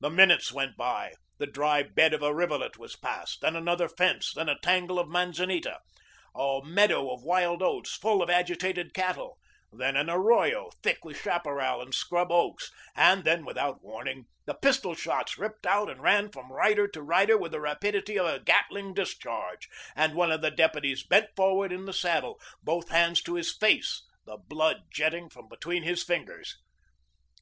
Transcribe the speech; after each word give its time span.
The 0.00 0.08
minutes 0.08 0.50
went 0.54 0.74
by. 0.78 1.12
The 1.36 1.46
dry 1.46 1.82
bed 1.82 2.14
of 2.14 2.22
a 2.22 2.34
rivulet 2.34 2.78
was 2.78 2.96
passed; 2.96 3.42
then 3.42 3.54
another 3.54 3.90
fence; 3.90 4.32
then 4.34 4.48
a 4.48 4.58
tangle 4.60 4.98
of 4.98 5.06
manzanita; 5.06 5.80
a 6.34 6.60
meadow 6.64 7.12
of 7.12 7.22
wild 7.22 7.62
oats, 7.62 7.94
full 7.94 8.22
of 8.22 8.30
agitated 8.30 8.94
cattle; 8.94 9.38
then 9.70 9.94
an 9.94 10.08
arroyo, 10.08 10.70
thick 10.82 11.04
with 11.04 11.20
chaparral 11.20 11.82
and 11.82 11.94
scrub 11.94 12.32
oaks, 12.32 12.70
and 12.94 13.24
then, 13.24 13.44
without 13.44 13.82
warning, 13.84 14.24
the 14.46 14.54
pistol 14.54 14.94
shots 14.94 15.36
ripped 15.36 15.66
out 15.66 15.90
and 15.90 16.00
ran 16.00 16.30
from 16.32 16.50
rider 16.50 16.88
to 16.88 17.02
rider 17.02 17.36
with 17.36 17.52
the 17.52 17.60
rapidity 17.60 18.18
of 18.18 18.24
a 18.24 18.40
gatling 18.40 18.94
discharge, 18.94 19.68
and 19.94 20.14
one 20.14 20.32
of 20.32 20.40
the 20.40 20.50
deputies 20.50 21.02
bent 21.06 21.28
forward 21.36 21.70
in 21.70 21.84
the 21.84 21.92
saddle, 21.92 22.40
both 22.62 22.88
hands 22.88 23.20
to 23.20 23.34
his 23.34 23.54
face, 23.54 24.06
the 24.24 24.38
blood 24.38 24.84
jetting 24.90 25.28
from 25.28 25.46
between 25.50 25.82
his 25.82 26.02
fingers. 26.02 26.56